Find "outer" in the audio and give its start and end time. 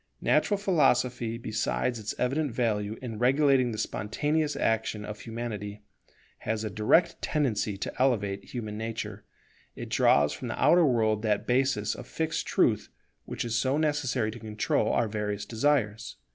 10.59-10.87